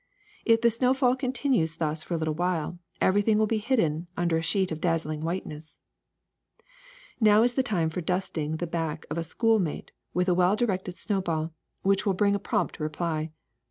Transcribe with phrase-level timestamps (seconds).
[0.45, 4.41] If the snowfall continu^es thus for a little while, everything will be hidden under a
[4.41, 5.77] sheet of dazzling whiteness.
[6.59, 6.63] ^^
[7.21, 10.55] Now is the time for dusting the back of a school mate with a well
[10.55, 11.51] directed snowball,
[11.83, 13.29] which will bring a prompt reply.